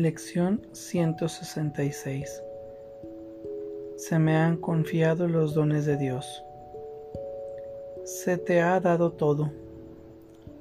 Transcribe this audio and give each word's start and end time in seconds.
Lección 0.00 0.62
166 0.72 2.42
Se 3.98 4.18
me 4.18 4.34
han 4.34 4.56
confiado 4.56 5.28
los 5.28 5.52
dones 5.52 5.84
de 5.84 5.98
Dios. 5.98 6.42
Se 8.04 8.38
te 8.38 8.62
ha 8.62 8.80
dado 8.80 9.12
todo. 9.12 9.52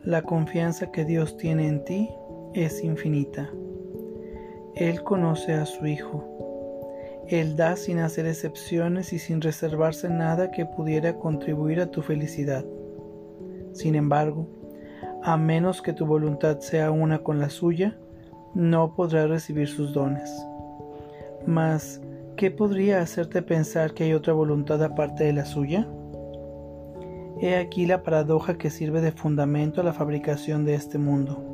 La 0.03 0.23
confianza 0.23 0.91
que 0.91 1.05
Dios 1.05 1.37
tiene 1.37 1.69
en 1.69 1.85
ti 1.85 2.09
es 2.53 2.83
infinita. 2.83 3.49
Él 4.75 5.03
conoce 5.03 5.53
a 5.53 5.65
su 5.65 5.87
Hijo. 5.87 7.23
Él 7.29 7.55
da 7.55 7.77
sin 7.77 7.99
hacer 7.99 8.25
excepciones 8.25 9.13
y 9.13 9.19
sin 9.19 9.39
reservarse 9.39 10.09
nada 10.09 10.51
que 10.51 10.65
pudiera 10.65 11.15
contribuir 11.15 11.79
a 11.79 11.89
tu 11.89 12.01
felicidad. 12.01 12.65
Sin 13.71 13.95
embargo, 13.95 14.49
a 15.23 15.37
menos 15.37 15.81
que 15.81 15.93
tu 15.93 16.05
voluntad 16.05 16.59
sea 16.59 16.91
una 16.91 17.23
con 17.23 17.39
la 17.39 17.49
suya, 17.49 17.97
no 18.53 18.93
podrás 18.95 19.29
recibir 19.29 19.67
sus 19.67 19.93
dones. 19.93 20.29
Mas, 21.45 22.01
¿qué 22.35 22.51
podría 22.51 23.01
hacerte 23.01 23.41
pensar 23.41 23.93
que 23.93 24.05
hay 24.05 24.13
otra 24.13 24.33
voluntad 24.33 24.83
aparte 24.83 25.23
de 25.23 25.33
la 25.33 25.45
suya? 25.45 25.87
He 27.41 27.55
aquí 27.55 27.85
la 27.85 28.03
paradoja 28.03 28.57
que 28.57 28.69
sirve 28.69 28.99
de 29.01 29.11
fundamento 29.13 29.79
a 29.79 29.83
la 29.83 29.93
fabricación 29.93 30.65
de 30.65 30.75
este 30.75 30.97
mundo. 30.97 31.45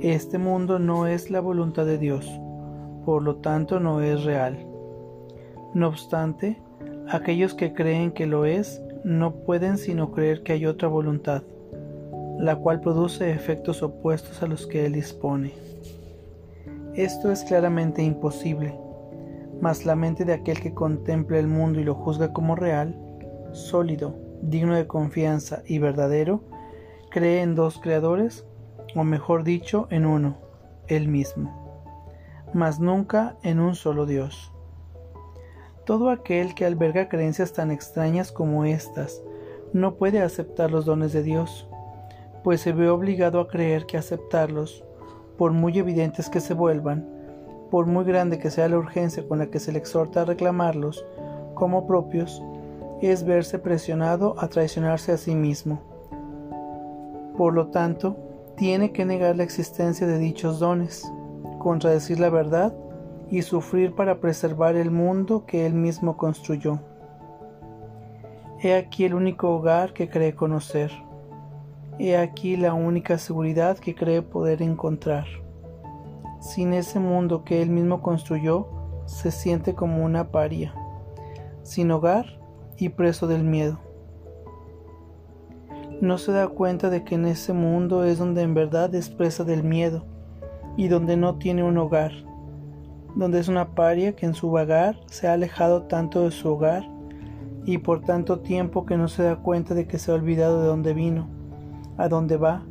Este 0.00 0.38
mundo 0.38 0.78
no 0.78 1.06
es 1.06 1.30
la 1.30 1.40
voluntad 1.40 1.86
de 1.86 1.98
Dios, 1.98 2.28
por 3.04 3.22
lo 3.22 3.36
tanto 3.36 3.78
no 3.78 4.02
es 4.02 4.24
real. 4.24 4.58
No 5.74 5.88
obstante, 5.88 6.60
aquellos 7.08 7.54
que 7.54 7.72
creen 7.72 8.10
que 8.10 8.26
lo 8.26 8.46
es 8.46 8.82
no 9.04 9.32
pueden 9.32 9.78
sino 9.78 10.10
creer 10.10 10.42
que 10.42 10.54
hay 10.54 10.66
otra 10.66 10.88
voluntad, 10.88 11.42
la 12.38 12.56
cual 12.56 12.80
produce 12.80 13.30
efectos 13.30 13.82
opuestos 13.82 14.42
a 14.42 14.46
los 14.46 14.66
que 14.66 14.86
Él 14.86 14.94
dispone. 14.94 15.52
Esto 16.94 17.30
es 17.30 17.44
claramente 17.44 18.02
imposible, 18.02 18.76
mas 19.60 19.86
la 19.86 19.94
mente 19.94 20.24
de 20.24 20.32
aquel 20.32 20.60
que 20.60 20.74
contempla 20.74 21.38
el 21.38 21.46
mundo 21.46 21.78
y 21.78 21.84
lo 21.84 21.94
juzga 21.94 22.32
como 22.32 22.56
real, 22.56 22.98
sólido, 23.52 24.16
digno 24.42 24.74
de 24.74 24.88
confianza 24.88 25.62
y 25.66 25.78
verdadero, 25.78 26.42
cree 27.10 27.42
en 27.42 27.54
dos 27.54 27.78
creadores, 27.78 28.44
o 28.96 29.04
mejor 29.04 29.44
dicho, 29.44 29.86
en 29.90 30.04
uno, 30.04 30.38
él 30.88 31.06
mismo, 31.06 32.44
mas 32.54 32.80
nunca 32.80 33.36
en 33.44 33.60
un 33.60 33.76
solo 33.76 34.04
Dios. 34.04 34.52
Todo 35.86 36.10
aquel 36.10 36.56
que 36.56 36.66
alberga 36.66 37.08
creencias 37.08 37.52
tan 37.52 37.70
extrañas 37.70 38.32
como 38.32 38.64
estas 38.64 39.22
no 39.72 39.94
puede 39.94 40.20
aceptar 40.20 40.72
los 40.72 40.86
dones 40.86 41.12
de 41.12 41.22
Dios, 41.22 41.68
pues 42.42 42.60
se 42.60 42.72
ve 42.72 42.88
obligado 42.88 43.38
a 43.38 43.46
creer 43.46 43.86
que 43.86 43.96
aceptarlos 43.96 44.84
por 45.40 45.52
muy 45.52 45.78
evidentes 45.78 46.28
que 46.28 46.38
se 46.38 46.52
vuelvan, 46.52 47.08
por 47.70 47.86
muy 47.86 48.04
grande 48.04 48.38
que 48.38 48.50
sea 48.50 48.68
la 48.68 48.76
urgencia 48.76 49.26
con 49.26 49.38
la 49.38 49.46
que 49.46 49.58
se 49.58 49.72
le 49.72 49.78
exhorta 49.78 50.20
a 50.20 50.24
reclamarlos 50.26 51.02
como 51.54 51.86
propios, 51.86 52.42
es 53.00 53.24
verse 53.24 53.58
presionado 53.58 54.34
a 54.36 54.48
traicionarse 54.48 55.12
a 55.12 55.16
sí 55.16 55.34
mismo. 55.34 55.80
Por 57.38 57.54
lo 57.54 57.68
tanto, 57.68 58.18
tiene 58.54 58.92
que 58.92 59.06
negar 59.06 59.34
la 59.34 59.44
existencia 59.44 60.06
de 60.06 60.18
dichos 60.18 60.58
dones, 60.58 61.10
contradecir 61.58 62.20
la 62.20 62.28
verdad 62.28 62.74
y 63.30 63.40
sufrir 63.40 63.94
para 63.94 64.20
preservar 64.20 64.76
el 64.76 64.90
mundo 64.90 65.46
que 65.46 65.64
él 65.64 65.72
mismo 65.72 66.18
construyó. 66.18 66.80
He 68.58 68.74
aquí 68.74 69.06
el 69.06 69.14
único 69.14 69.48
hogar 69.48 69.94
que 69.94 70.10
cree 70.10 70.34
conocer. 70.34 70.92
He 72.02 72.16
aquí 72.16 72.56
la 72.56 72.72
única 72.72 73.18
seguridad 73.18 73.76
que 73.76 73.94
cree 73.94 74.22
poder 74.22 74.62
encontrar. 74.62 75.26
Sin 76.40 76.72
ese 76.72 76.98
mundo 76.98 77.44
que 77.44 77.60
él 77.60 77.68
mismo 77.68 78.00
construyó, 78.00 78.68
se 79.04 79.30
siente 79.30 79.74
como 79.74 80.02
una 80.02 80.30
paria, 80.30 80.74
sin 81.62 81.90
hogar 81.90 82.40
y 82.78 82.88
preso 82.88 83.26
del 83.26 83.44
miedo. 83.44 83.80
No 86.00 86.16
se 86.16 86.32
da 86.32 86.48
cuenta 86.48 86.88
de 86.88 87.04
que 87.04 87.16
en 87.16 87.26
ese 87.26 87.52
mundo 87.52 88.02
es 88.04 88.16
donde 88.16 88.40
en 88.40 88.54
verdad 88.54 88.94
es 88.94 89.10
presa 89.10 89.44
del 89.44 89.62
miedo 89.62 90.06
y 90.78 90.88
donde 90.88 91.18
no 91.18 91.36
tiene 91.36 91.64
un 91.64 91.76
hogar, 91.76 92.12
donde 93.14 93.40
es 93.40 93.48
una 93.48 93.74
paria 93.74 94.16
que 94.16 94.24
en 94.24 94.32
su 94.32 94.50
vagar 94.50 94.98
se 95.04 95.28
ha 95.28 95.34
alejado 95.34 95.82
tanto 95.82 96.22
de 96.22 96.30
su 96.30 96.48
hogar 96.48 96.82
y 97.66 97.76
por 97.76 98.00
tanto 98.00 98.40
tiempo 98.40 98.86
que 98.86 98.96
no 98.96 99.06
se 99.06 99.22
da 99.22 99.36
cuenta 99.36 99.74
de 99.74 99.86
que 99.86 99.98
se 99.98 100.10
ha 100.10 100.14
olvidado 100.14 100.62
de 100.62 100.66
dónde 100.66 100.94
vino 100.94 101.39
a 102.00 102.08
dónde 102.08 102.36
va 102.36 102.64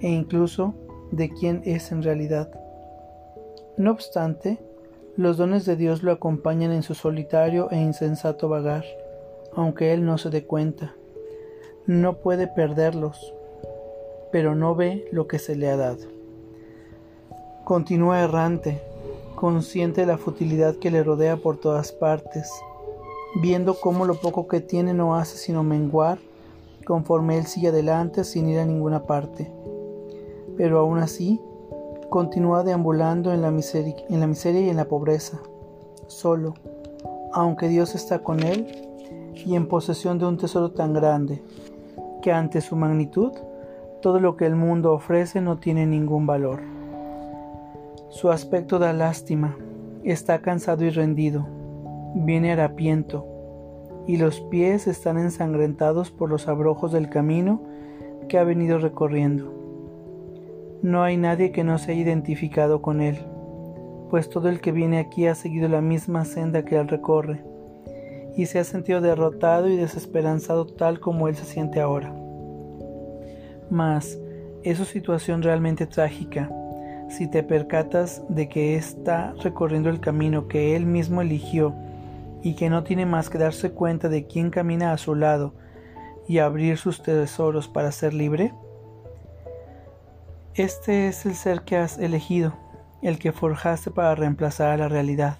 e 0.00 0.08
incluso 0.08 0.74
de 1.10 1.28
quién 1.28 1.60
es 1.64 1.90
en 1.92 2.02
realidad. 2.02 2.50
No 3.76 3.90
obstante, 3.90 4.58
los 5.16 5.36
dones 5.36 5.66
de 5.66 5.76
Dios 5.76 6.02
lo 6.02 6.12
acompañan 6.12 6.70
en 6.70 6.82
su 6.82 6.94
solitario 6.94 7.68
e 7.70 7.76
insensato 7.76 8.48
vagar, 8.48 8.84
aunque 9.54 9.92
él 9.92 10.04
no 10.04 10.18
se 10.18 10.30
dé 10.30 10.44
cuenta. 10.44 10.94
No 11.86 12.18
puede 12.18 12.46
perderlos, 12.46 13.34
pero 14.30 14.54
no 14.54 14.74
ve 14.74 15.08
lo 15.10 15.26
que 15.26 15.38
se 15.38 15.56
le 15.56 15.68
ha 15.68 15.76
dado. 15.76 16.06
Continúa 17.64 18.20
errante, 18.20 18.80
consciente 19.34 20.02
de 20.02 20.06
la 20.06 20.18
futilidad 20.18 20.76
que 20.76 20.90
le 20.90 21.02
rodea 21.02 21.36
por 21.36 21.56
todas 21.58 21.90
partes, 21.90 22.50
viendo 23.42 23.74
cómo 23.74 24.04
lo 24.04 24.14
poco 24.14 24.46
que 24.46 24.60
tiene 24.60 24.94
no 24.94 25.16
hace 25.16 25.36
sino 25.38 25.64
menguar 25.64 26.18
conforme 26.90 27.38
él 27.38 27.46
sigue 27.46 27.68
adelante 27.68 28.24
sin 28.24 28.48
ir 28.48 28.58
a 28.58 28.66
ninguna 28.66 29.04
parte. 29.04 29.48
Pero 30.56 30.80
aún 30.80 30.98
así, 30.98 31.40
continúa 32.08 32.64
deambulando 32.64 33.32
en 33.32 33.42
la, 33.42 33.52
miseria, 33.52 33.94
en 34.08 34.18
la 34.18 34.26
miseria 34.26 34.62
y 34.62 34.70
en 34.70 34.76
la 34.76 34.86
pobreza, 34.86 35.38
solo, 36.08 36.54
aunque 37.32 37.68
Dios 37.68 37.94
está 37.94 38.24
con 38.24 38.42
él 38.42 38.66
y 39.36 39.54
en 39.54 39.68
posesión 39.68 40.18
de 40.18 40.26
un 40.26 40.36
tesoro 40.36 40.72
tan 40.72 40.92
grande, 40.92 41.44
que 42.22 42.32
ante 42.32 42.60
su 42.60 42.74
magnitud, 42.74 43.34
todo 44.02 44.18
lo 44.18 44.36
que 44.36 44.46
el 44.46 44.56
mundo 44.56 44.92
ofrece 44.92 45.40
no 45.40 45.58
tiene 45.58 45.86
ningún 45.86 46.26
valor. 46.26 46.58
Su 48.08 48.32
aspecto 48.32 48.80
da 48.80 48.92
lástima, 48.92 49.56
está 50.02 50.42
cansado 50.42 50.84
y 50.84 50.90
rendido, 50.90 51.46
viene 52.16 52.50
harapiento, 52.50 53.26
y 54.10 54.16
los 54.16 54.40
pies 54.40 54.88
están 54.88 55.18
ensangrentados 55.18 56.10
por 56.10 56.28
los 56.28 56.48
abrojos 56.48 56.90
del 56.90 57.08
camino 57.08 57.62
que 58.28 58.38
ha 58.38 58.44
venido 58.44 58.80
recorriendo. 58.80 59.54
No 60.82 61.04
hay 61.04 61.16
nadie 61.16 61.52
que 61.52 61.62
no 61.62 61.78
se 61.78 61.92
haya 61.92 62.00
identificado 62.00 62.82
con 62.82 63.02
él, 63.02 63.20
pues 64.10 64.28
todo 64.28 64.48
el 64.48 64.60
que 64.60 64.72
viene 64.72 64.98
aquí 64.98 65.28
ha 65.28 65.36
seguido 65.36 65.68
la 65.68 65.80
misma 65.80 66.24
senda 66.24 66.64
que 66.64 66.74
él 66.76 66.88
recorre, 66.88 67.44
y 68.36 68.46
se 68.46 68.58
ha 68.58 68.64
sentido 68.64 69.00
derrotado 69.00 69.68
y 69.68 69.76
desesperanzado 69.76 70.66
tal 70.66 70.98
como 70.98 71.28
él 71.28 71.36
se 71.36 71.44
siente 71.44 71.80
ahora. 71.80 72.12
Mas, 73.70 74.18
es 74.64 74.78
su 74.78 74.86
situación 74.86 75.44
realmente 75.44 75.86
trágica, 75.86 76.50
si 77.08 77.28
te 77.30 77.44
percatas 77.44 78.24
de 78.28 78.48
que 78.48 78.74
está 78.74 79.34
recorriendo 79.40 79.88
el 79.88 80.00
camino 80.00 80.48
que 80.48 80.74
él 80.74 80.84
mismo 80.84 81.22
eligió 81.22 81.76
y 82.42 82.54
que 82.54 82.70
no 82.70 82.84
tiene 82.84 83.06
más 83.06 83.28
que 83.28 83.38
darse 83.38 83.72
cuenta 83.72 84.08
de 84.08 84.26
quién 84.26 84.50
camina 84.50 84.92
a 84.92 84.98
su 84.98 85.14
lado 85.14 85.54
y 86.26 86.38
abrir 86.38 86.78
sus 86.78 87.02
tesoros 87.02 87.68
para 87.68 87.92
ser 87.92 88.14
libre? 88.14 88.54
Este 90.54 91.08
es 91.08 91.26
el 91.26 91.34
ser 91.34 91.62
que 91.62 91.76
has 91.76 91.98
elegido, 91.98 92.54
el 93.02 93.18
que 93.18 93.32
forjaste 93.32 93.90
para 93.90 94.14
reemplazar 94.14 94.70
a 94.70 94.76
la 94.76 94.88
realidad. 94.88 95.38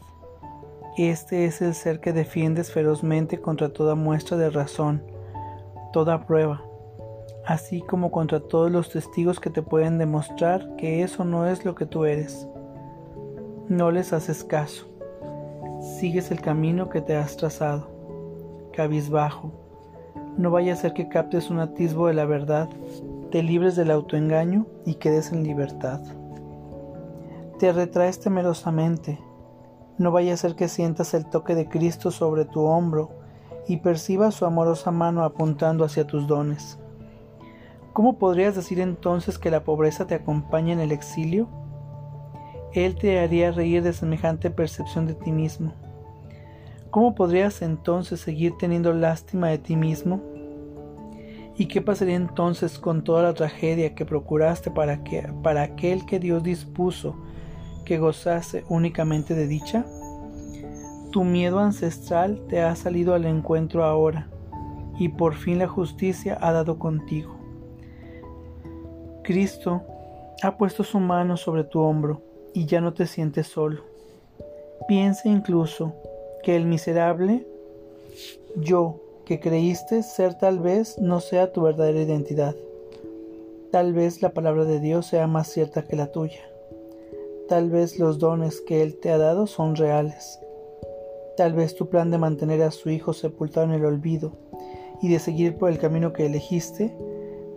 Este 0.96 1.44
es 1.44 1.62
el 1.62 1.74
ser 1.74 2.00
que 2.00 2.12
defiendes 2.12 2.72
ferozmente 2.72 3.40
contra 3.40 3.72
toda 3.72 3.94
muestra 3.94 4.36
de 4.36 4.50
razón, 4.50 5.02
toda 5.92 6.26
prueba, 6.26 6.62
así 7.46 7.80
como 7.80 8.10
contra 8.10 8.40
todos 8.40 8.70
los 8.70 8.90
testigos 8.90 9.40
que 9.40 9.50
te 9.50 9.62
pueden 9.62 9.98
demostrar 9.98 10.76
que 10.76 11.02
eso 11.02 11.24
no 11.24 11.46
es 11.46 11.64
lo 11.64 11.74
que 11.74 11.86
tú 11.86 12.04
eres. 12.04 12.46
No 13.68 13.90
les 13.90 14.12
haces 14.12 14.42
caso 14.44 14.89
sigues 15.80 16.30
el 16.30 16.40
camino 16.40 16.90
que 16.90 17.00
te 17.00 17.16
has 17.16 17.36
trazado, 17.36 17.88
cabizbajo. 18.72 19.52
No 20.36 20.50
vaya 20.50 20.74
a 20.74 20.76
ser 20.76 20.92
que 20.92 21.08
captes 21.08 21.50
un 21.50 21.58
atisbo 21.58 22.06
de 22.06 22.14
la 22.14 22.26
verdad, 22.26 22.68
te 23.30 23.42
libres 23.42 23.76
del 23.76 23.90
autoengaño 23.90 24.66
y 24.84 24.94
quedes 24.94 25.32
en 25.32 25.42
libertad. 25.42 26.00
Te 27.58 27.72
retraes 27.72 28.20
temerosamente, 28.20 29.18
no 29.98 30.12
vaya 30.12 30.34
a 30.34 30.36
ser 30.36 30.54
que 30.54 30.68
sientas 30.68 31.14
el 31.14 31.26
toque 31.26 31.54
de 31.54 31.68
Cristo 31.68 32.10
sobre 32.10 32.44
tu 32.44 32.62
hombro 32.62 33.10
y 33.68 33.78
percibas 33.78 34.34
su 34.34 34.46
amorosa 34.46 34.90
mano 34.90 35.24
apuntando 35.24 35.84
hacia 35.84 36.06
tus 36.06 36.26
dones. 36.26 36.78
¿Cómo 37.92 38.18
podrías 38.18 38.54
decir 38.54 38.80
entonces 38.80 39.38
que 39.38 39.50
la 39.50 39.64
pobreza 39.64 40.06
te 40.06 40.14
acompaña 40.14 40.72
en 40.72 40.80
el 40.80 40.92
exilio? 40.92 41.48
Él 42.72 42.94
te 42.94 43.18
haría 43.18 43.50
reír 43.50 43.82
de 43.82 43.92
semejante 43.92 44.50
percepción 44.50 45.06
de 45.06 45.14
ti 45.14 45.32
mismo. 45.32 45.72
¿Cómo 46.90 47.14
podrías 47.14 47.62
entonces 47.62 48.20
seguir 48.20 48.52
teniendo 48.58 48.92
lástima 48.92 49.48
de 49.48 49.58
ti 49.58 49.74
mismo? 49.74 50.20
¿Y 51.56 51.66
qué 51.66 51.82
pasaría 51.82 52.14
entonces 52.14 52.78
con 52.78 53.02
toda 53.02 53.24
la 53.24 53.34
tragedia 53.34 53.94
que 53.94 54.06
procuraste 54.06 54.70
para, 54.70 55.02
que, 55.02 55.22
para 55.42 55.62
aquel 55.62 56.06
que 56.06 56.20
Dios 56.20 56.42
dispuso 56.42 57.16
que 57.84 57.98
gozase 57.98 58.64
únicamente 58.68 59.34
de 59.34 59.48
dicha? 59.48 59.84
Tu 61.10 61.24
miedo 61.24 61.58
ancestral 61.58 62.40
te 62.48 62.62
ha 62.62 62.74
salido 62.76 63.14
al 63.14 63.24
encuentro 63.24 63.84
ahora, 63.84 64.28
y 64.96 65.08
por 65.08 65.34
fin 65.34 65.58
la 65.58 65.66
justicia 65.66 66.38
ha 66.40 66.52
dado 66.52 66.78
contigo. 66.78 67.36
Cristo 69.24 69.82
ha 70.42 70.56
puesto 70.56 70.84
su 70.84 71.00
mano 71.00 71.36
sobre 71.36 71.64
tu 71.64 71.80
hombro 71.80 72.29
y 72.52 72.66
ya 72.66 72.80
no 72.80 72.94
te 72.94 73.06
sientes 73.06 73.46
solo. 73.46 73.82
Piensa 74.88 75.28
incluso 75.28 75.94
que 76.42 76.56
el 76.56 76.66
miserable 76.66 77.46
yo 78.56 79.00
que 79.24 79.40
creíste 79.40 80.02
ser 80.02 80.34
tal 80.38 80.58
vez 80.58 80.98
no 80.98 81.20
sea 81.20 81.52
tu 81.52 81.62
verdadera 81.62 82.02
identidad. 82.02 82.56
Tal 83.70 83.92
vez 83.92 84.22
la 84.22 84.30
palabra 84.30 84.64
de 84.64 84.80
Dios 84.80 85.06
sea 85.06 85.26
más 85.26 85.48
cierta 85.48 85.84
que 85.84 85.96
la 85.96 86.10
tuya. 86.10 86.40
Tal 87.48 87.70
vez 87.70 87.98
los 87.98 88.18
dones 88.18 88.60
que 88.60 88.82
Él 88.82 88.96
te 88.96 89.10
ha 89.10 89.18
dado 89.18 89.46
son 89.46 89.76
reales 89.76 90.40
Tal 91.40 91.54
vez 91.54 91.74
tu 91.74 91.88
plan 91.88 92.10
de 92.10 92.18
mantener 92.18 92.60
a 92.62 92.70
su 92.70 92.90
hijo 92.90 93.14
sepultado 93.14 93.64
en 93.64 93.72
el 93.72 93.86
olvido 93.86 94.32
y 95.00 95.08
de 95.08 95.18
seguir 95.18 95.56
por 95.56 95.70
el 95.70 95.78
camino 95.78 96.12
que 96.12 96.26
elegiste, 96.26 96.94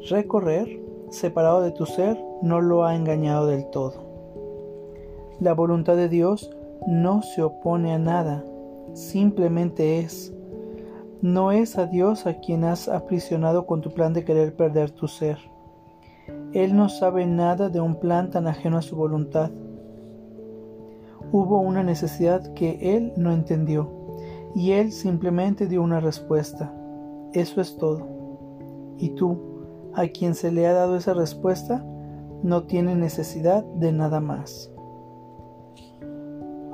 recorrer, 0.09 0.79
separado 1.09 1.61
de 1.61 1.71
tu 1.71 1.85
ser, 1.85 2.17
no 2.41 2.61
lo 2.61 2.85
ha 2.85 2.95
engañado 2.95 3.45
del 3.45 3.69
todo. 3.71 4.12
La 5.39 5.53
voluntad 5.53 5.95
de 5.95 6.09
Dios 6.09 6.51
no 6.87 7.21
se 7.21 7.43
opone 7.43 7.93
a 7.93 7.99
nada, 7.99 8.43
simplemente 8.93 9.99
es. 9.99 10.33
No 11.21 11.51
es 11.51 11.77
a 11.77 11.85
Dios 11.85 12.27
a 12.27 12.39
quien 12.39 12.63
has 12.63 12.87
aprisionado 12.87 13.65
con 13.65 13.81
tu 13.81 13.91
plan 13.91 14.13
de 14.13 14.25
querer 14.25 14.55
perder 14.55 14.91
tu 14.91 15.07
ser. 15.07 15.37
Él 16.53 16.75
no 16.75 16.89
sabe 16.89 17.25
nada 17.25 17.69
de 17.69 17.79
un 17.79 17.99
plan 17.99 18.29
tan 18.29 18.47
ajeno 18.47 18.77
a 18.77 18.81
su 18.81 18.95
voluntad 18.95 19.51
hubo 21.33 21.59
una 21.59 21.81
necesidad 21.83 22.53
que 22.53 22.95
él 22.95 23.11
no 23.17 23.33
entendió 23.33 23.89
y 24.55 24.71
él 24.73 24.91
simplemente 24.91 25.67
dio 25.67 25.81
una 25.81 25.99
respuesta. 25.99 26.71
Eso 27.33 27.59
es 27.59 27.75
todo. 27.75 28.07
Y 28.99 29.09
tú, 29.09 29.39
a 29.95 30.07
quien 30.07 30.35
se 30.35 30.51
le 30.51 30.67
ha 30.67 30.73
dado 30.73 30.95
esa 30.95 31.15
respuesta, 31.15 31.83
no 32.43 32.63
tiene 32.65 32.95
necesidad 32.95 33.65
de 33.65 33.91
nada 33.91 34.19
más. 34.19 34.71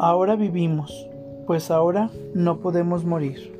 Ahora 0.02 0.38
vivimos, 0.38 1.10
pues 1.46 1.70
ahora 1.70 2.10
no 2.34 2.62
podemos 2.62 3.04
morir. 3.04 3.54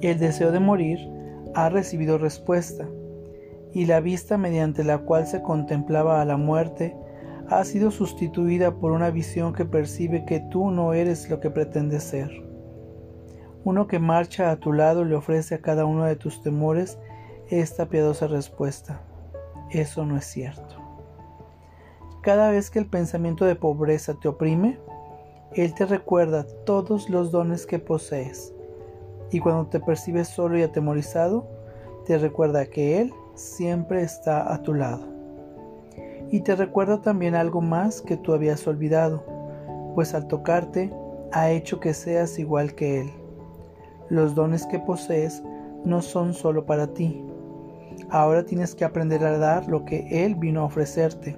El 0.00 0.18
deseo 0.18 0.50
de 0.50 0.58
morir 0.58 0.98
ha 1.54 1.68
recibido 1.68 2.18
respuesta, 2.18 2.88
y 3.72 3.86
la 3.86 4.00
vista 4.00 4.36
mediante 4.36 4.82
la 4.82 4.98
cual 4.98 5.28
se 5.28 5.40
contemplaba 5.40 6.20
a 6.20 6.24
la 6.24 6.36
muerte 6.36 6.96
ha 7.48 7.62
sido 7.62 7.92
sustituida 7.92 8.74
por 8.74 8.90
una 8.90 9.10
visión 9.10 9.52
que 9.52 9.64
percibe 9.64 10.24
que 10.24 10.40
tú 10.40 10.72
no 10.72 10.94
eres 10.94 11.30
lo 11.30 11.38
que 11.38 11.50
pretendes 11.50 12.02
ser. 12.02 12.32
Uno 13.62 13.86
que 13.86 14.00
marcha 14.00 14.50
a 14.50 14.56
tu 14.56 14.72
lado 14.72 15.04
le 15.04 15.14
ofrece 15.14 15.54
a 15.54 15.62
cada 15.62 15.84
uno 15.84 16.06
de 16.06 16.16
tus 16.16 16.42
temores 16.42 16.98
esta 17.50 17.86
piadosa 17.86 18.26
respuesta. 18.26 19.02
Eso 19.70 20.04
no 20.06 20.16
es 20.16 20.24
cierto. 20.24 20.74
Cada 22.20 22.50
vez 22.50 22.68
que 22.68 22.80
el 22.80 22.86
pensamiento 22.86 23.44
de 23.44 23.54
pobreza 23.54 24.14
te 24.14 24.26
oprime, 24.26 24.80
Él 25.54 25.74
te 25.74 25.86
recuerda 25.86 26.46
todos 26.64 27.08
los 27.08 27.30
dones 27.30 27.66
que 27.66 27.78
posees. 27.78 28.54
Y 29.30 29.40
cuando 29.40 29.66
te 29.66 29.80
percibes 29.80 30.28
solo 30.28 30.58
y 30.58 30.62
atemorizado, 30.62 31.46
te 32.06 32.18
recuerda 32.18 32.66
que 32.66 33.00
Él 33.00 33.12
siempre 33.34 34.02
está 34.02 34.52
a 34.52 34.62
tu 34.62 34.74
lado 34.74 35.12
y 36.32 36.40
te 36.40 36.56
recuerda 36.56 37.02
también 37.02 37.34
algo 37.34 37.60
más 37.60 38.00
que 38.00 38.16
tú 38.16 38.32
habías 38.32 38.66
olvidado, 38.66 39.22
pues 39.94 40.14
al 40.14 40.26
tocarte 40.28 40.90
ha 41.30 41.50
hecho 41.50 41.78
que 41.78 41.92
seas 41.92 42.38
igual 42.38 42.74
que 42.74 43.02
Él. 43.02 43.10
Los 44.08 44.34
dones 44.34 44.66
que 44.66 44.78
posees 44.78 45.42
no 45.84 46.00
son 46.00 46.32
solo 46.32 46.64
para 46.64 46.86
ti. 46.86 47.22
Ahora 48.08 48.44
tienes 48.44 48.74
que 48.74 48.86
aprender 48.86 49.22
a 49.24 49.36
dar 49.36 49.68
lo 49.68 49.84
que 49.84 50.24
Él 50.24 50.34
vino 50.34 50.62
a 50.62 50.64
ofrecerte. 50.64 51.36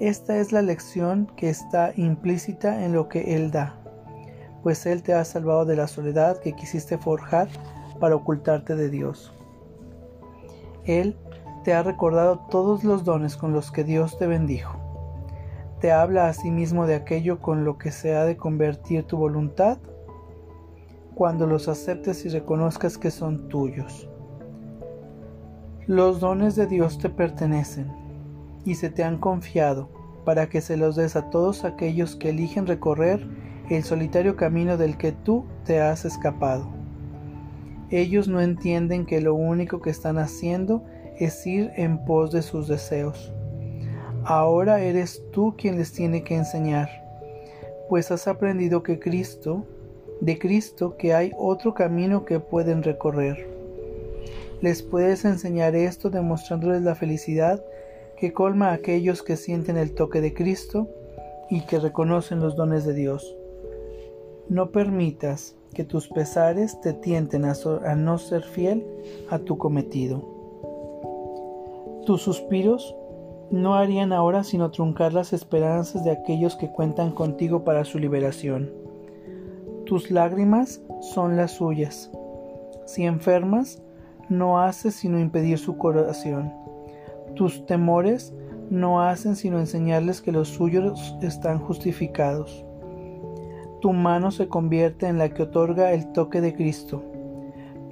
Esta 0.00 0.38
es 0.38 0.50
la 0.50 0.60
lección 0.60 1.30
que 1.36 1.48
está 1.48 1.92
implícita 1.94 2.84
en 2.84 2.92
lo 2.92 3.08
que 3.08 3.36
Él 3.36 3.52
da, 3.52 3.76
pues 4.64 4.86
Él 4.86 5.04
te 5.04 5.14
ha 5.14 5.24
salvado 5.24 5.64
de 5.64 5.76
la 5.76 5.86
soledad 5.86 6.40
que 6.40 6.54
quisiste 6.54 6.98
forjar 6.98 7.48
para 8.00 8.16
ocultarte 8.16 8.74
de 8.74 8.90
Dios. 8.90 9.32
Él 10.84 11.16
te 11.62 11.74
ha 11.74 11.84
recordado 11.84 12.40
todos 12.50 12.82
los 12.82 13.04
dones 13.04 13.36
con 13.36 13.52
los 13.52 13.70
que 13.70 13.84
Dios 13.84 14.18
te 14.18 14.26
bendijo. 14.26 14.80
Te 15.80 15.92
habla 15.92 16.26
a 16.26 16.32
sí 16.32 16.50
mismo 16.50 16.88
de 16.88 16.96
aquello 16.96 17.40
con 17.40 17.64
lo 17.64 17.78
que 17.78 17.92
se 17.92 18.16
ha 18.16 18.24
de 18.24 18.36
convertir 18.36 19.04
tu 19.04 19.16
voluntad 19.16 19.78
cuando 21.14 21.46
los 21.46 21.68
aceptes 21.68 22.24
y 22.24 22.30
reconozcas 22.30 22.98
que 22.98 23.12
son 23.12 23.48
tuyos. 23.48 24.08
Los 25.86 26.18
dones 26.18 26.56
de 26.56 26.66
Dios 26.66 26.98
te 26.98 27.10
pertenecen 27.10 28.03
y 28.64 28.76
se 28.76 28.90
te 28.90 29.04
han 29.04 29.18
confiado 29.18 29.88
para 30.24 30.48
que 30.48 30.60
se 30.60 30.76
los 30.76 30.96
des 30.96 31.16
a 31.16 31.30
todos 31.30 31.64
aquellos 31.64 32.16
que 32.16 32.30
eligen 32.30 32.66
recorrer 32.66 33.26
el 33.70 33.82
solitario 33.84 34.36
camino 34.36 34.76
del 34.76 34.96
que 34.96 35.12
tú 35.12 35.44
te 35.64 35.80
has 35.80 36.04
escapado. 36.04 36.68
Ellos 37.90 38.28
no 38.28 38.40
entienden 38.40 39.06
que 39.06 39.20
lo 39.20 39.34
único 39.34 39.80
que 39.80 39.90
están 39.90 40.18
haciendo 40.18 40.84
es 41.18 41.46
ir 41.46 41.70
en 41.76 42.04
pos 42.04 42.32
de 42.32 42.42
sus 42.42 42.68
deseos. 42.68 43.32
Ahora 44.24 44.80
eres 44.80 45.22
tú 45.32 45.54
quien 45.56 45.76
les 45.76 45.92
tiene 45.92 46.24
que 46.24 46.34
enseñar, 46.34 46.88
pues 47.88 48.10
has 48.10 48.26
aprendido 48.26 48.82
que 48.82 48.98
Cristo, 48.98 49.66
de 50.20 50.38
Cristo, 50.38 50.96
que 50.96 51.12
hay 51.12 51.32
otro 51.36 51.74
camino 51.74 52.24
que 52.24 52.40
pueden 52.40 52.82
recorrer. 52.82 53.46
Les 54.62 54.82
puedes 54.82 55.26
enseñar 55.26 55.76
esto 55.76 56.08
demostrándoles 56.08 56.82
la 56.82 56.94
felicidad 56.94 57.62
que 58.16 58.32
colma 58.32 58.70
a 58.70 58.74
aquellos 58.74 59.22
que 59.22 59.36
sienten 59.36 59.76
el 59.76 59.94
toque 59.94 60.20
de 60.20 60.34
Cristo 60.34 60.88
y 61.50 61.62
que 61.66 61.78
reconocen 61.78 62.40
los 62.40 62.56
dones 62.56 62.84
de 62.84 62.94
Dios. 62.94 63.36
No 64.48 64.70
permitas 64.70 65.56
que 65.74 65.84
tus 65.84 66.08
pesares 66.08 66.80
te 66.80 66.92
tienten 66.92 67.44
a, 67.44 67.54
a 67.84 67.94
no 67.94 68.18
ser 68.18 68.42
fiel 68.42 68.86
a 69.30 69.38
tu 69.38 69.58
cometido. 69.58 70.22
Tus 72.06 72.22
suspiros 72.22 72.94
no 73.50 73.74
harían 73.74 74.12
ahora 74.12 74.44
sino 74.44 74.70
truncar 74.70 75.12
las 75.12 75.32
esperanzas 75.32 76.04
de 76.04 76.10
aquellos 76.10 76.56
que 76.56 76.70
cuentan 76.70 77.12
contigo 77.12 77.64
para 77.64 77.84
su 77.84 77.98
liberación. 77.98 78.72
Tus 79.86 80.10
lágrimas 80.10 80.80
son 81.00 81.36
las 81.36 81.52
suyas. 81.52 82.10
Si 82.86 83.04
enfermas, 83.04 83.82
no 84.28 84.60
haces 84.60 84.94
sino 84.94 85.18
impedir 85.18 85.58
su 85.58 85.76
curación. 85.76 86.63
Tus 87.34 87.66
temores 87.66 88.34
no 88.70 89.02
hacen 89.02 89.36
sino 89.36 89.58
enseñarles 89.58 90.22
que 90.22 90.32
los 90.32 90.48
suyos 90.48 91.16
están 91.22 91.58
justificados. 91.58 92.64
Tu 93.80 93.92
mano 93.92 94.30
se 94.30 94.48
convierte 94.48 95.06
en 95.06 95.18
la 95.18 95.28
que 95.28 95.42
otorga 95.42 95.92
el 95.92 96.12
toque 96.12 96.40
de 96.40 96.54
Cristo 96.54 97.02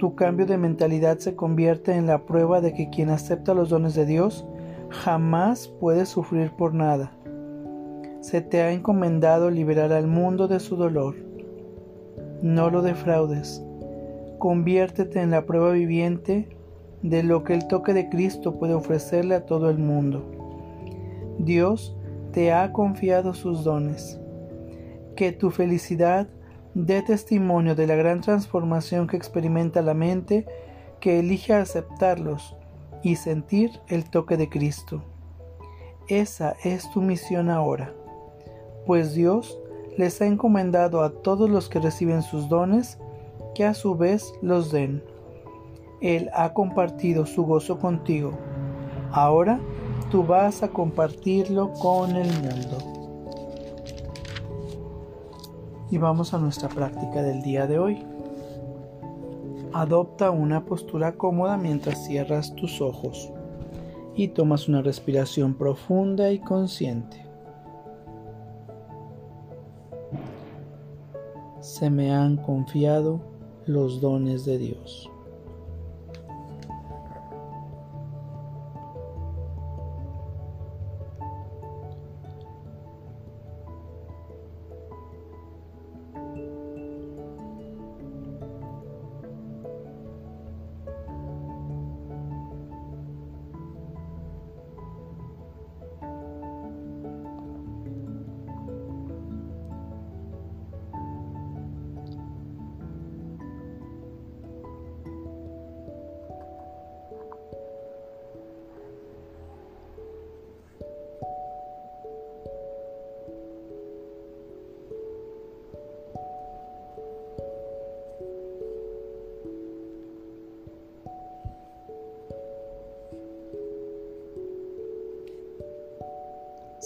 tu 0.03 0.15
cambio 0.15 0.45
de 0.45 0.57
mentalidad 0.57 1.19
se 1.19 1.33
convierte 1.33 1.93
en 1.93 2.07
la 2.07 2.25
prueba 2.25 2.59
de 2.59 2.73
que 2.73 2.89
quien 2.89 3.09
acepta 3.09 3.53
los 3.53 3.69
dones 3.69 3.95
de 3.95 4.05
Dios 4.05 4.45
jamás 4.89 5.69
puede 5.79 6.05
sufrir 6.05 6.51
por 6.51 6.73
nada. 6.73 7.13
Se 8.19 8.41
te 8.41 8.61
ha 8.61 8.73
encomendado 8.73 9.49
liberar 9.49 9.93
al 9.93 10.07
mundo 10.07 10.49
de 10.49 10.59
su 10.59 10.75
dolor. 10.75 11.15
No 12.41 12.69
lo 12.69 12.81
defraudes. 12.81 13.63
Conviértete 14.39 15.21
en 15.21 15.31
la 15.31 15.45
prueba 15.45 15.71
viviente 15.71 16.49
de 17.03 17.21
lo 17.21 17.43
que 17.43 17.53
el 17.53 17.67
toque 17.67 17.93
de 17.93 18.09
Cristo 18.09 18.57
puede 18.57 18.73
ofrecerle 18.73 19.35
a 19.35 19.45
todo 19.45 19.69
el 19.69 19.77
mundo. 19.77 20.23
Dios 21.37 21.95
te 22.31 22.51
ha 22.51 22.71
confiado 22.71 23.33
sus 23.33 23.63
dones. 23.63 24.19
Que 25.15 25.31
tu 25.31 25.51
felicidad 25.51 26.27
dé 26.73 27.03
testimonio 27.03 27.75
de 27.75 27.85
la 27.85 27.95
gran 27.95 28.21
transformación 28.21 29.05
que 29.05 29.17
experimenta 29.17 29.81
la 29.81 29.93
mente 29.93 30.47
que 30.99 31.19
elige 31.19 31.53
aceptarlos 31.53 32.55
y 33.03 33.17
sentir 33.17 33.71
el 33.89 34.09
toque 34.09 34.37
de 34.37 34.49
Cristo. 34.49 35.03
Esa 36.07 36.55
es 36.63 36.89
tu 36.91 37.01
misión 37.01 37.49
ahora, 37.49 37.93
pues 38.85 39.13
Dios 39.13 39.59
les 39.97 40.21
ha 40.21 40.25
encomendado 40.25 41.01
a 41.03 41.11
todos 41.11 41.49
los 41.49 41.69
que 41.69 41.79
reciben 41.79 42.23
sus 42.23 42.49
dones 42.49 42.97
que 43.53 43.65
a 43.65 43.73
su 43.73 43.95
vez 43.95 44.33
los 44.41 44.71
den. 44.71 45.03
Él 46.03 46.29
ha 46.33 46.53
compartido 46.53 47.25
su 47.25 47.45
gozo 47.45 47.79
contigo. 47.79 48.33
Ahora 49.13 49.61
tú 50.11 50.23
vas 50.23 50.61
a 50.61 50.67
compartirlo 50.67 51.71
con 51.73 52.17
el 52.17 52.27
mundo. 52.27 52.77
Y 55.89 55.97
vamos 55.97 56.33
a 56.33 56.39
nuestra 56.39 56.67
práctica 56.67 57.23
del 57.23 57.41
día 57.41 57.67
de 57.67 57.79
hoy. 57.79 58.05
Adopta 59.71 60.29
una 60.29 60.65
postura 60.65 61.13
cómoda 61.13 61.55
mientras 61.55 62.05
cierras 62.05 62.53
tus 62.53 62.81
ojos 62.81 63.31
y 64.13 64.27
tomas 64.27 64.67
una 64.67 64.81
respiración 64.81 65.53
profunda 65.53 66.31
y 66.31 66.39
consciente. 66.39 67.25
Se 71.61 71.89
me 71.89 72.13
han 72.13 72.35
confiado 72.35 73.21
los 73.65 74.01
dones 74.01 74.43
de 74.43 74.57
Dios. 74.57 75.12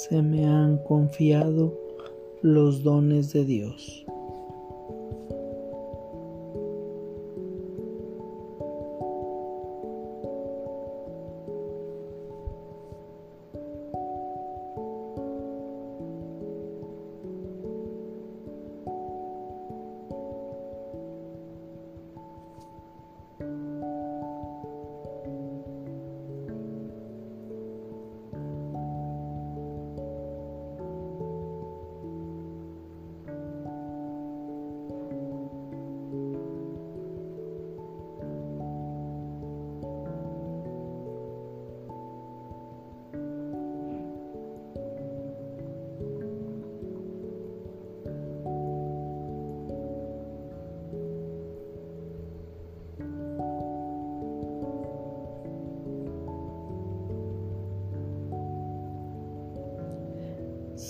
Se 0.10 0.22
me 0.22 0.46
han 0.46 0.78
confiado 0.84 1.74
los 2.42 2.84
dones 2.84 3.34
de 3.34 3.44
Dios. 3.44 4.07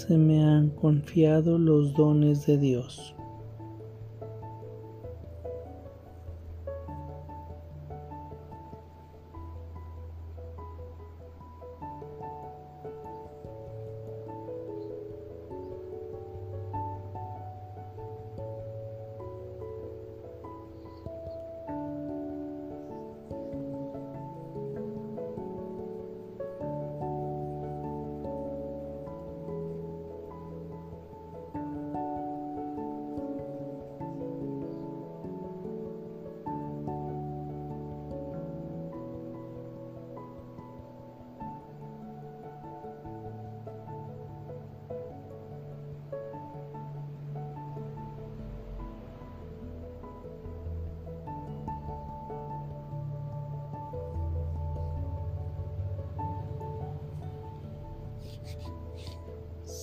Se 0.08 0.18
me 0.18 0.42
han 0.42 0.70
confiado 0.70 1.58
los 1.58 1.94
dones 1.94 2.46
de 2.46 2.58
Dios. 2.58 3.14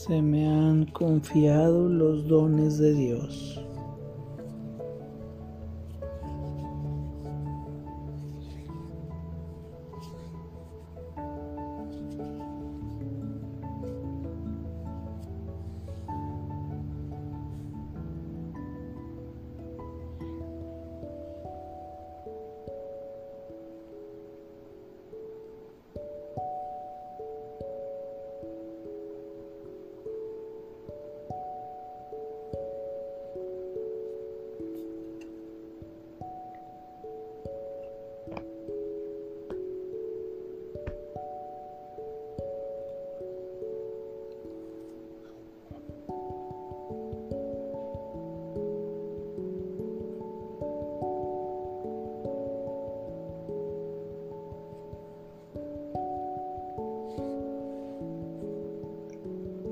Se 0.06 0.20
me 0.20 0.46
han 0.46 0.84
confiado 0.86 1.88
los 1.88 2.28
dones 2.28 2.76
de 2.76 2.92
Dios. 2.92 3.58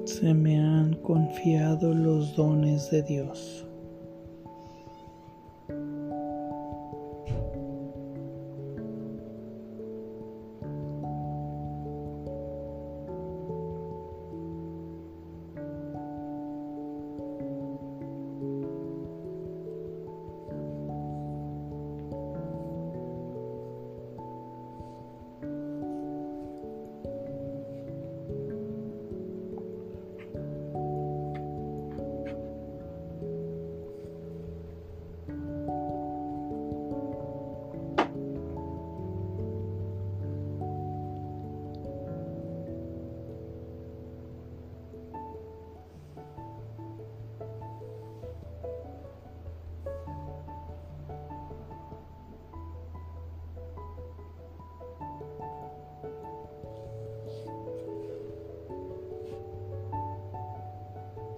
Se 0.04 0.34
me 0.34 0.58
han 0.58 0.94
confiado 0.94 1.94
los 1.94 2.34
dones 2.34 2.90
de 2.90 3.02
Dios. 3.02 3.66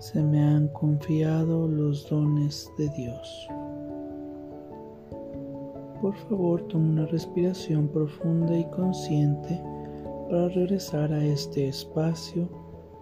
Se 0.05 0.23
me 0.23 0.39
han 0.39 0.69
confiado 0.69 1.67
los 1.67 2.07
dones 2.11 2.71
de 2.77 2.91
Dios. 2.91 3.49
Por 6.03 6.15
favor, 6.29 6.61
toma 6.69 6.91
una 6.91 7.07
respiración 7.07 7.89
profunda 7.89 8.55
y 8.55 8.67
consciente 8.67 9.59
para 10.29 10.49
regresar 10.49 11.11
a 11.11 11.25
este 11.25 11.69
espacio 11.69 12.47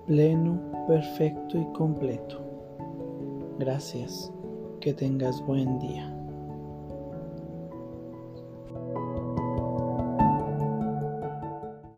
pleno, 0.06 0.61
perfecto 0.87 1.59
y 1.59 1.64
completo. 1.73 2.40
Gracias. 3.59 4.32
Que 4.80 4.94
tengas 4.94 5.44
buen 5.44 5.80
día. 5.80 6.12